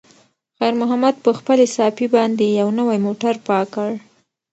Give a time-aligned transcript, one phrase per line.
[0.57, 3.91] خیر محمد په خپلې صافې باندې یو نوی موټر پاک کړ.